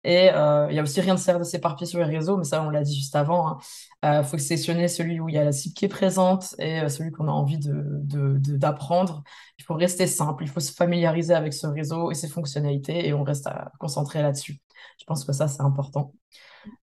[0.06, 2.44] Et euh, il y a aussi rien de sert de s'éparpiller sur les réseaux, mais
[2.44, 3.58] ça, on l'a dit juste avant.
[4.04, 4.20] Il hein.
[4.20, 6.88] euh, faut sélectionner celui où il y a la cible qui est présente et euh,
[6.88, 9.16] celui qu'on a envie d'apprendre.
[9.16, 9.22] De,
[9.58, 13.14] il faut rester simple, il faut se familiariser avec ce réseau et ses fonctionnalités et
[13.14, 14.60] on reste à, concentré là-dessus.
[15.00, 16.12] Je pense que ça, c'est important.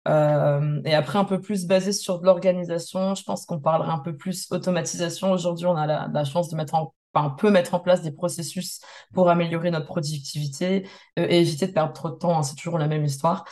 [0.07, 4.17] et après, un peu plus basé sur de l'organisation, je pense qu'on parlera un peu
[4.17, 5.33] plus automatisation.
[5.33, 8.13] Aujourd'hui, on a la, la, chance de mettre en on peut mettre en place des
[8.13, 8.81] processus
[9.13, 12.39] pour améliorer notre productivité euh, et éviter de perdre trop de temps.
[12.39, 13.45] Hein, c'est toujours la même histoire.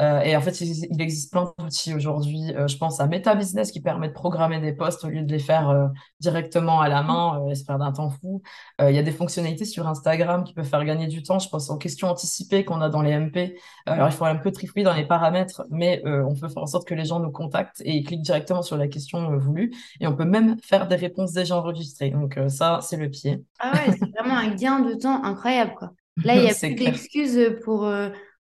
[0.00, 2.52] Euh, et en fait, il, existe plein d'outils aujourd'hui.
[2.54, 5.30] Euh, je pense à Meta Business qui permet de programmer des posts au lieu de
[5.30, 5.86] les faire euh,
[6.20, 8.42] directement à la main et se perdre un temps fou.
[8.80, 11.38] Il y a des fonctionnalités sur Instagram qui peuvent faire gagner du temps.
[11.38, 13.56] Je pense aux questions anticipées qu'on a dans les MP.
[13.86, 16.86] alors, il faut un peu trifouiller dans les paramètres, mais on peut faire en sorte
[16.86, 19.72] que les gens nous contactent et ils cliquent directement sur la question voulue.
[20.00, 22.10] Et on peut même faire des réponses déjà enregistrées.
[22.10, 23.42] Donc, ça, c'est le pied.
[23.60, 25.92] Ah ouais, c'est vraiment un gain de temps incroyable, quoi.
[26.24, 27.88] Là, il n'y a plus d'excuses pour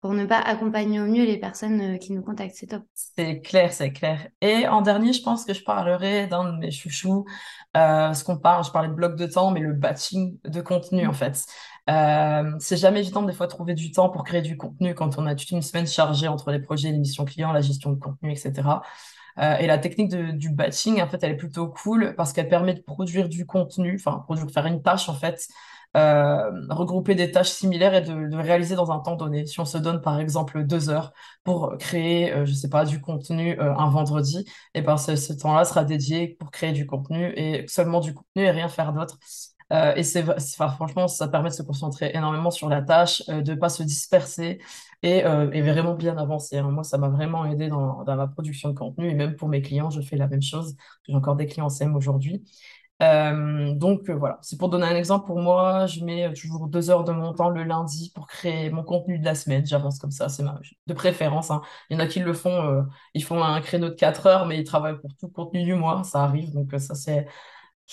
[0.00, 2.54] pour ne pas accompagner au mieux les personnes euh, qui nous contactent.
[2.56, 2.84] C'est top.
[2.94, 4.28] C'est clair, c'est clair.
[4.40, 7.24] Et en dernier, je pense que je parlerai d'un de mes chouchous.
[7.76, 11.06] Euh, ce qu'on parle, je parlais de bloc de temps, mais le batching de contenu,
[11.06, 11.44] en fait.
[11.90, 15.18] Euh, c'est jamais évident des fois de trouver du temps pour créer du contenu quand
[15.18, 17.98] on a toute une semaine chargée entre les projets, les missions clients, la gestion de
[17.98, 18.82] contenu, etc.
[19.38, 22.48] Euh, et la technique de, du batching, en fait, elle est plutôt cool parce qu'elle
[22.48, 25.48] permet de produire du contenu, enfin, produire, faire une tâche, en fait,
[25.94, 29.46] regrouper des tâches similaires et de, réaliser dans un temps donné.
[29.46, 31.12] Si on se donne par exemple deux heures
[31.44, 35.64] pour créer, euh, je sais pas, du contenu euh, un vendredi, et ben ce, temps-là
[35.64, 39.18] sera dédié pour créer du contenu et seulement du contenu et rien faire d'autre.
[39.96, 40.24] et c'est,
[40.56, 44.60] franchement, ça permet de se concentrer énormément sur la tâche, de ne pas se disperser
[45.02, 46.58] et, vraiment bien avancer.
[46.58, 46.70] Hein.
[46.70, 49.62] Moi, ça m'a vraiment aidé dans, dans, ma production de contenu et même pour mes
[49.62, 50.74] clients, je fais la même chose.
[51.06, 52.44] J'ai encore des clients CM aujourd'hui.
[53.00, 55.26] Euh, donc euh, voilà, c'est pour donner un exemple.
[55.26, 58.82] Pour moi, je mets toujours deux heures de mon temps le lundi pour créer mon
[58.82, 59.64] contenu de la semaine.
[59.64, 61.50] J'avance comme ça, c'est ma de préférence.
[61.50, 61.62] Hein.
[61.90, 62.82] Il y en a qui le font, euh,
[63.14, 65.74] ils font un créneau de quatre heures, mais ils travaillent pour tout le contenu du
[65.74, 66.02] mois.
[66.04, 67.26] Ça arrive, donc ça c'est.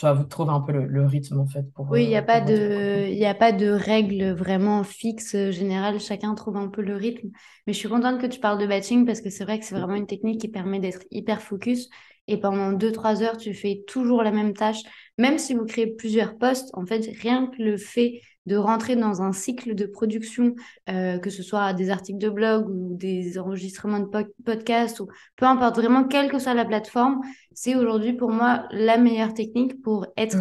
[0.03, 1.63] Vais vous trouver un peu le, rythme en fait.
[1.73, 6.01] Pour, oui, il n'y a, pas de, a pas de règles vraiment fixes générales.
[6.01, 7.29] Chacun trouve un peu le rythme.
[7.65, 9.73] Mais je suis contente que tu parles de batching parce que c'est vrai que c'est
[9.73, 11.89] vraiment une technique qui permet d'être hyper focus
[12.27, 14.81] et pendant 2-3 heures, tu fais toujours la même tâche,
[15.17, 19.21] même si vous créez plusieurs postes, en fait, rien que le fait de rentrer dans
[19.21, 20.55] un cycle de production,
[20.89, 24.09] euh, que ce soit des articles de blog ou des enregistrements de
[24.45, 27.21] podcast ou peu importe, vraiment, quelle que soit la plateforme,
[27.53, 30.37] c'est aujourd'hui pour moi la meilleure technique pour être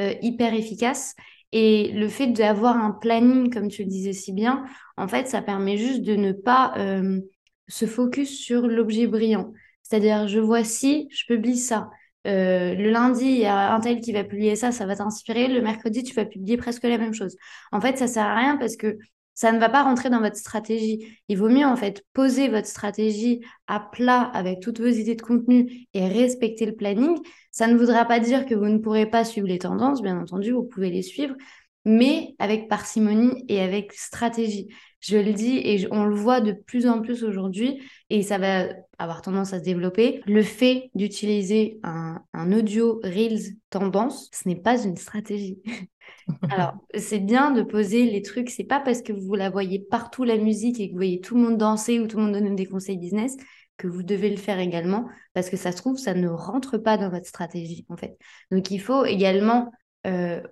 [0.00, 1.14] euh, hyper efficace.
[1.50, 4.64] Et le fait d'avoir un planning, comme tu le disais si bien,
[4.96, 7.20] en fait, ça permet juste de ne pas euh,
[7.68, 9.52] se focus sur l'objet brillant.
[9.88, 11.90] C'est-à-dire, je vois si, je publie ça.
[12.26, 15.48] Euh, le lundi, il y a un tel qui va publier ça, ça va t'inspirer.
[15.48, 17.36] Le mercredi, tu vas publier presque la même chose.
[17.72, 18.98] En fait, ça sert à rien parce que
[19.34, 21.20] ça ne va pas rentrer dans votre stratégie.
[21.28, 25.22] Il vaut mieux en fait poser votre stratégie à plat avec toutes vos idées de
[25.22, 27.16] contenu et respecter le planning.
[27.50, 30.50] Ça ne voudra pas dire que vous ne pourrez pas suivre les tendances, bien entendu,
[30.50, 31.36] vous pouvez les suivre,
[31.84, 34.68] mais avec parcimonie et avec stratégie.
[35.00, 37.80] Je le dis et on le voit de plus en plus aujourd'hui
[38.10, 38.66] et ça va
[38.98, 40.20] avoir tendance à se développer.
[40.26, 42.20] Le fait d'utiliser un,
[42.52, 45.58] audio Reels tendance, ce n'est pas une stratégie.
[46.50, 48.50] Alors, c'est bien de poser les trucs.
[48.50, 51.36] C'est pas parce que vous la voyez partout la musique et que vous voyez tout
[51.36, 53.36] le monde danser ou tout le monde donner des conseils business
[53.76, 56.96] que vous devez le faire également parce que ça se trouve, ça ne rentre pas
[56.96, 58.18] dans votre stratégie en fait.
[58.50, 59.70] Donc, il faut également
[60.06, 60.42] euh,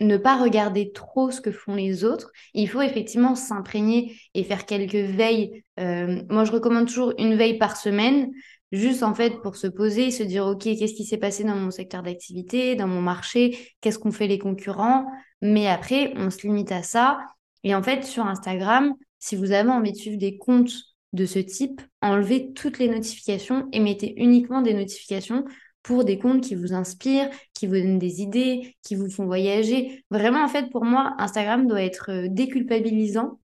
[0.00, 2.30] ne pas regarder trop ce que font les autres.
[2.54, 5.64] Il faut effectivement s'imprégner et faire quelques veilles.
[5.80, 8.30] Euh, moi, je recommande toujours une veille par semaine,
[8.72, 11.70] juste en fait pour se poser se dire, OK, qu'est-ce qui s'est passé dans mon
[11.70, 15.06] secteur d'activité, dans mon marché, qu'est-ce qu'ont fait les concurrents?
[15.42, 17.18] Mais après, on se limite à ça.
[17.64, 20.72] Et en fait, sur Instagram, si vous avez envie de suivre des comptes
[21.12, 25.44] de ce type, enlevez toutes les notifications et mettez uniquement des notifications
[25.82, 30.04] pour des comptes qui vous inspirent, qui vous donnent des idées, qui vous font voyager.
[30.10, 33.38] Vraiment, en fait, pour moi, Instagram doit être euh, déculpabilisant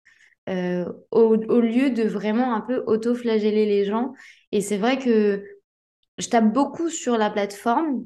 [0.51, 4.13] euh, au, lieu de vraiment un peu auto-flageller les gens.
[4.53, 5.43] Et c'est vrai que
[6.19, 8.05] je tape beaucoup sur la plateforme,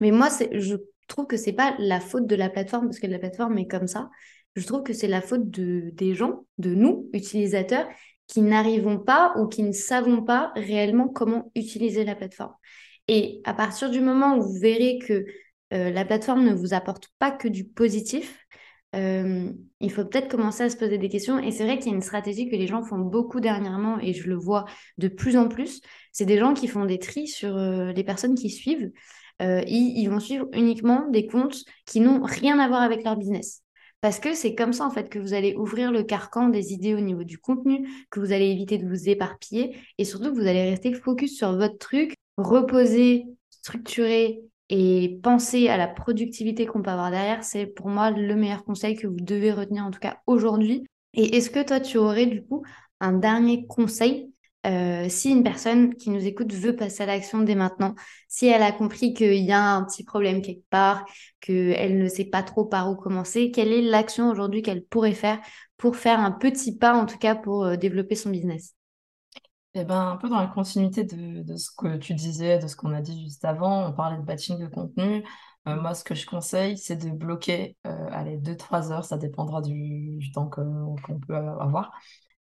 [0.00, 3.18] mais moi, je trouve que c'est pas la faute de la plateforme, parce que la
[3.18, 4.08] plateforme est comme ça.
[4.56, 7.86] Je trouve que c'est la faute de, des gens, de nous, utilisateurs,
[8.26, 12.54] qui n'arrivons pas ou qui ne savons pas réellement comment utiliser la plateforme.
[13.10, 15.26] Et à partir du moment où vous verrez que
[15.74, 18.46] euh, la plateforme ne vous apporte pas que du positif,
[18.94, 21.40] euh, il faut peut-être commencer à se poser des questions.
[21.40, 24.12] Et c'est vrai qu'il y a une stratégie que les gens font beaucoup dernièrement, et
[24.12, 24.64] je le vois
[24.96, 25.80] de plus en plus.
[26.12, 28.92] C'est des gens qui font des tris sur euh, les personnes qui suivent.
[29.40, 33.62] Ils, ils, vont suivre uniquement des comptes qui n'ont rien à voir avec leur business.
[34.02, 36.94] Parce que c'est comme ça, en fait, que vous allez ouvrir le carcan des idées
[36.94, 40.46] au niveau du contenu, que vous allez éviter de vous éparpiller et surtout que vous
[40.46, 46.90] allez rester focus sur votre truc reposer, structurer et penser à la productivité qu'on peut
[46.90, 50.18] avoir derrière, c'est pour moi le meilleur conseil que vous devez retenir en tout cas
[50.26, 50.86] aujourd'hui.
[51.14, 52.62] Et est-ce que toi, tu aurais du coup
[53.00, 54.30] un dernier conseil
[54.66, 57.94] euh, si une personne qui nous écoute veut passer à l'action dès maintenant,
[58.28, 61.06] si elle a compris qu'il y a un petit problème quelque part,
[61.40, 65.40] qu'elle ne sait pas trop par où commencer, quelle est l'action aujourd'hui qu'elle pourrait faire
[65.78, 68.74] pour faire un petit pas, en tout cas pour euh, développer son business?
[69.74, 72.92] Eh ben, un peu dans la continuité de, ce que tu disais, de ce qu'on
[72.92, 75.24] a dit juste avant, on parlait de batching de contenu.
[75.68, 79.62] Euh, moi, ce que je conseille, c'est de bloquer, euh, allez, 2-3 heures, ça dépendra
[79.62, 81.92] du, temps qu'on peut avoir,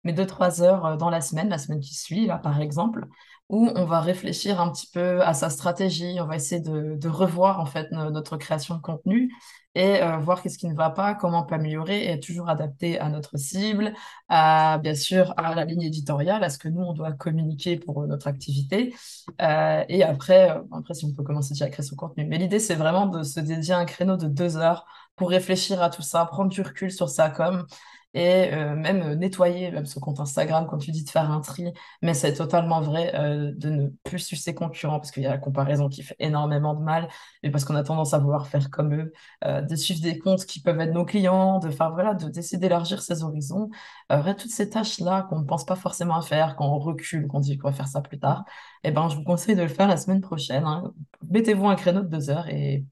[0.05, 3.07] mais deux trois heures euh, dans la semaine, la semaine qui suit, là, par exemple,
[3.49, 7.09] où on va réfléchir un petit peu à sa stratégie, on va essayer de, de
[7.09, 9.33] revoir, en fait, no- notre création de contenu
[9.75, 12.99] et euh, voir qu'est-ce qui ne va pas, comment on peut améliorer et toujours adapter
[12.99, 13.93] à notre cible,
[14.29, 18.03] à, bien sûr, à la ligne éditoriale, à ce que nous, on doit communiquer pour
[18.03, 18.95] euh, notre activité.
[19.43, 22.25] Euh, et après, euh, après, si on peut commencer déjà à créer son contenu.
[22.27, 25.91] Mais l'idée, c'est vraiment de se dédier un créneau de deux heures pour réfléchir à
[25.91, 27.67] tout ça, prendre du recul sur sa com
[28.15, 31.41] et euh, même euh, nettoyer même ce compte Instagram, quand tu dis de faire un
[31.41, 31.73] tri.
[32.03, 35.31] Mais c'est totalement vrai euh, de ne plus suivre ses concurrents parce qu'il y a
[35.31, 37.09] la comparaison qui fait énormément de mal
[37.43, 39.13] et parce qu'on a tendance à vouloir faire comme eux,
[39.45, 43.03] de suivre des comptes qui peuvent être nos clients, de faire, voilà, de, d'essayer d'élargir
[43.03, 43.71] ses horizons.
[44.09, 47.59] Toutes ces tâches-là qu'on ne pense pas forcément à faire, quand on recule, qu'on dit
[47.59, 48.45] qu'on va faire ça plus tard,
[48.85, 50.65] eh ben, je vous conseille de le faire la semaine prochaine.
[50.65, 50.93] hein.
[51.31, 52.85] Mettez-vous un créneau de deux heures et,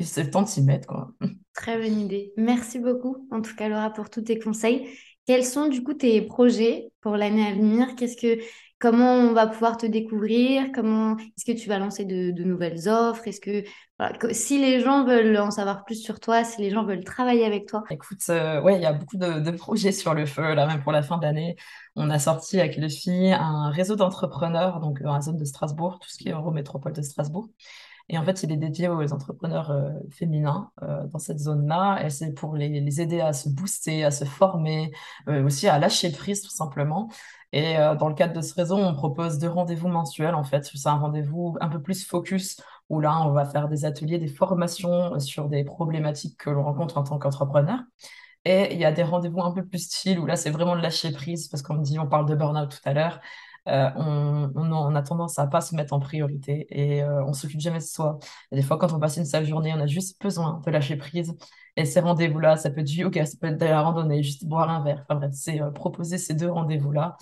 [0.00, 1.12] et c'est le temps de s'y mettre, quoi.
[1.54, 2.32] Très bonne idée.
[2.36, 4.88] Merci beaucoup, en tout cas, Laura, pour tous tes conseils.
[5.26, 7.94] Quels sont du coup tes projets pour l'année à venir?
[7.96, 8.42] Qu'est-ce que,
[8.78, 10.70] comment on va pouvoir te découvrir?
[10.74, 13.28] Comment, est-ce que tu vas lancer de, de nouvelles offres?
[13.28, 13.62] Est-ce que,
[13.98, 17.04] voilà, que- si les gens veulent en savoir plus sur toi, si les gens veulent
[17.04, 20.24] travailler avec toi, Écoute, euh, ouais, il y a beaucoup de, de projets sur le
[20.24, 21.56] feu, là, même pour la fin d'année.
[21.94, 26.08] On a sorti avec filles un réseau d'entrepreneurs, donc dans la zone de Strasbourg, tout
[26.08, 27.48] ce qui est Eurométropole de Strasbourg.
[28.12, 32.04] Et en fait, il est dédié aux entrepreneurs euh, féminins euh, dans cette zone-là.
[32.04, 34.90] Et c'est pour les, aider à se booster, à se former,
[35.28, 37.08] euh, aussi à lâcher prise, tout simplement.
[37.52, 40.70] Et dans le cadre de ce réseau, on propose deux rendez-vous mensuels, en fait.
[40.72, 44.28] C'est un rendez-vous un peu plus focus, où là, on va faire des ateliers, des
[44.28, 47.80] formations sur des problématiques que l'on rencontre en tant qu'entrepreneur.
[48.44, 50.80] Et il y a des rendez-vous un peu plus style où là, c'est vraiment de
[50.80, 53.20] lâcher prise parce qu'on me dit, on parle de burn-out tout à l'heure.
[53.70, 57.78] Euh, on, a tendance à pas se mettre en priorité et euh, on s'occupe jamais
[57.78, 58.18] de soi.
[58.50, 60.96] Et des fois, quand on passe une sale journée, on a juste besoin de lâcher
[60.96, 61.36] prise.
[61.76, 64.44] Et ces rendez-vous-là, ça peut être du yoga, ça peut être de la randonnée, juste
[64.44, 65.04] boire un verre.
[65.08, 67.16] Enfin bref, c'est euh, proposer ces deux rendez-vous-là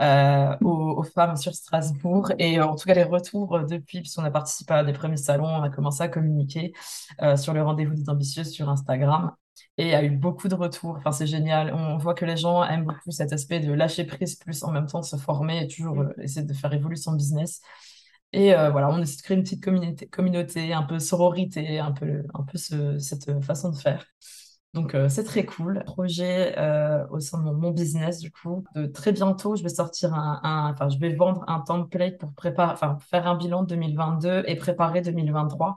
[0.00, 2.32] euh, aux, aux femmes sur Strasbourg.
[2.38, 5.62] Et en tout cas, les retours depuis, puisqu'on a participé à des premiers salons, on
[5.62, 6.72] a commencé à communiquer
[7.36, 9.32] sur le rendez-vous des ambitieuses sur Instagram.
[9.78, 10.96] Et a eu beaucoup de retours.
[10.98, 11.74] Enfin, c'est génial.
[11.74, 14.86] On voit que les gens aiment beaucoup cet aspect de lâcher prise, plus en même
[14.86, 17.60] temps de se former et toujours euh, essayer de faire évoluer son business.
[18.32, 21.92] Et euh, voilà, on essaie de créer une petite communauté, communauté un peu sororité, un
[21.92, 24.06] peu, un peu ce- cette façon de faire.
[24.74, 25.82] Donc, euh, c'est très cool.
[25.84, 28.64] Projet euh, au sein de mon, mon business, du coup.
[28.74, 32.72] De très bientôt, je vais sortir un, enfin, je vais vendre un template pour préparer,
[32.72, 35.76] enfin, faire un bilan de 2022 et préparer 2023.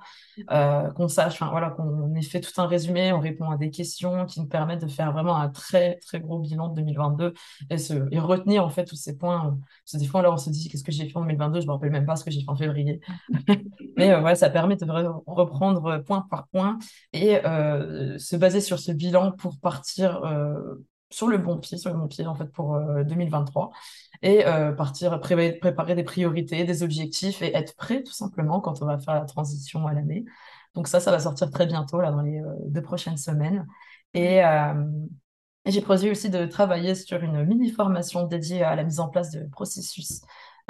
[0.49, 3.69] Euh, qu'on sache, enfin, voilà, qu'on ait fait tout un résumé, on répond à des
[3.69, 7.33] questions qui nous permettent de faire vraiment un très, très gros bilan de 2022
[7.69, 9.47] et, se, et retenir, en fait, tous ces points.
[9.47, 9.51] euh,
[9.83, 11.59] Parce que des fois, là, on se dit, qu'est-ce que j'ai fait en 2022?
[11.59, 13.01] Je me rappelle même pas ce que j'ai fait en février.
[13.97, 14.85] Mais euh, voilà, ça permet de
[15.27, 16.77] reprendre euh, point par point
[17.13, 21.91] et euh, se baser sur ce bilan pour partir euh, sur le bon pied, sur
[21.91, 23.71] le bon pied en fait pour euh, 2023
[24.21, 28.81] et euh, partir pré- préparer des priorités, des objectifs et être prêt tout simplement quand
[28.81, 30.25] on va faire la transition à l'année.
[30.73, 33.65] Donc ça, ça va sortir très bientôt là dans les euh, deux prochaines semaines
[34.13, 34.73] et euh,
[35.65, 39.45] j'ai prévu aussi de travailler sur une mini-formation dédiée à la mise en place de
[39.49, 40.21] processus.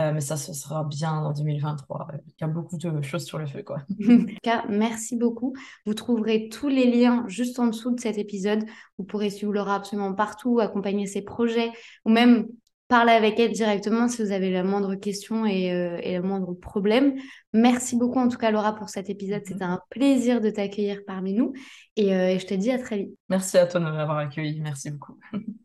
[0.02, 2.08] Euh, mais ça, ce sera bien en 2023.
[2.14, 3.78] Euh, Il y a beaucoup de choses sur le feu, quoi.
[4.10, 5.54] En tout cas, merci beaucoup.
[5.86, 8.66] Vous trouverez tous les liens juste en dessous de cet épisode.
[8.98, 11.72] Vous pourrez suivre Laura absolument partout, accompagner ses projets
[12.04, 12.48] ou même
[12.88, 16.54] parler avec elle directement si vous avez la moindre question et, euh, et le moindre
[16.54, 17.16] problème.
[17.54, 19.42] Merci beaucoup en tout cas Laura pour cet épisode.
[19.46, 21.54] C'était un plaisir de t'accueillir parmi nous
[21.96, 23.18] et, euh, et je te dis à très vite.
[23.30, 24.60] Merci à toi de m'avoir accueilli.
[24.62, 25.18] Merci beaucoup.